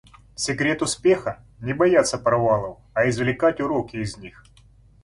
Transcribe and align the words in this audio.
Секрет 0.33 0.81
успеха- 0.81 1.43
не 1.61 1.73
бояться 1.75 2.17
провалов, 2.17 2.79
а 2.95 3.07
извлекать 3.07 3.61
уроки 3.61 3.97
из 3.97 4.17
них. 4.17 4.43